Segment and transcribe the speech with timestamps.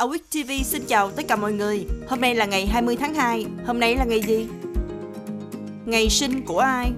[0.00, 1.86] Awit TV xin chào tất cả mọi người.
[2.08, 3.46] Hôm nay là ngày 20 tháng 2.
[3.66, 4.46] Hôm nay là ngày gì?
[5.86, 6.92] Ngày sinh của ai?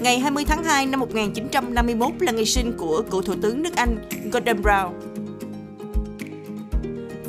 [0.00, 3.96] Ngày 20 tháng 2 năm 1951 là ngày sinh của cựu thủ tướng nước Anh
[4.32, 4.90] Gordon Brown.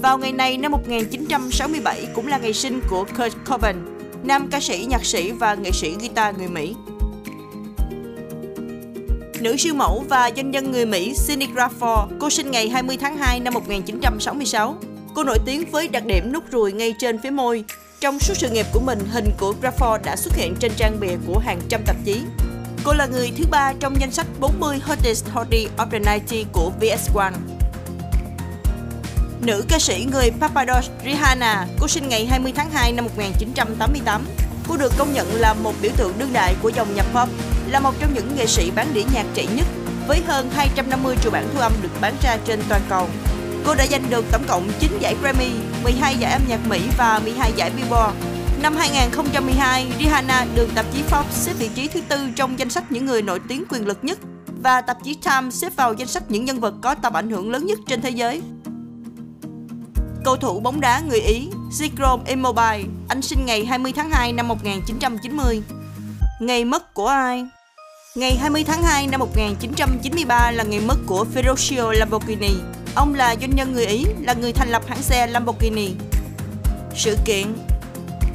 [0.01, 3.75] Vào ngày này năm 1967 cũng là ngày sinh của Kurt Cobain,
[4.23, 6.75] nam ca sĩ, nhạc sĩ và nghệ sĩ guitar người Mỹ.
[9.45, 13.17] Nữ siêu mẫu và doanh nhân người Mỹ Cindy Crawford, cô sinh ngày 20 tháng
[13.17, 14.75] 2 năm 1966.
[15.15, 17.63] Cô nổi tiếng với đặc điểm nút ruồi ngay trên phía môi.
[17.99, 21.15] Trong suốt sự nghiệp của mình, hình của Crawford đã xuất hiện trên trang bìa
[21.27, 22.21] của hàng trăm tạp chí.
[22.83, 26.71] Cô là người thứ ba trong danh sách 40 Hottest Hottie of the 90 của
[26.81, 27.31] VS1.
[29.41, 34.25] Nữ ca sĩ người Barbados Rihanna, cô sinh ngày 20 tháng 2 năm 1988.
[34.67, 37.29] Cô được công nhận là một biểu tượng đương đại của dòng nhạc pop,
[37.75, 39.65] là một trong những nghệ sĩ bán đĩa nhạc chạy nhất
[40.07, 43.07] với hơn 250 triệu bản thu âm được bán ra trên toàn cầu.
[43.65, 45.51] Cô đã giành được tổng cộng 9 giải Grammy,
[45.83, 48.15] 12 giải âm nhạc Mỹ và 12 giải Billboard.
[48.61, 52.91] Năm 2012, Rihanna được tạp chí Forbes xếp vị trí thứ tư trong danh sách
[52.91, 54.17] những người nổi tiếng quyền lực nhất
[54.63, 57.51] và tạp chí Time xếp vào danh sách những nhân vật có tầm ảnh hưởng
[57.51, 58.41] lớn nhất trên thế giới.
[60.25, 64.47] Cầu thủ bóng đá người Ý Zico Immobile, anh sinh ngày 20 tháng 2 năm
[64.47, 65.61] 1990.
[66.39, 67.45] Ngày mất của ai?
[68.15, 72.51] Ngày 20 tháng 2 năm 1993 là ngày mất của Ferruccio Lamborghini.
[72.95, 75.91] Ông là doanh nhân người Ý, là người thành lập hãng xe Lamborghini.
[76.95, 77.53] Sự kiện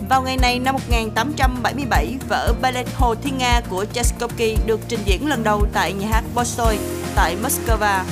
[0.08, 5.26] vào ngày này năm 1877, vở Ballet Hồ Thiên Nga của Tchaikovsky được trình diễn
[5.26, 6.78] lần đầu tại nhà hát Bolshoi
[7.14, 8.04] tại Moscow.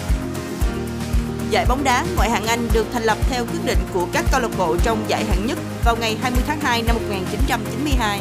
[1.51, 4.41] Giải bóng đá ngoại hạng Anh được thành lập theo quyết định của các câu
[4.41, 8.21] lạc bộ trong giải hạng nhất vào ngày 20 tháng 2 năm 1992.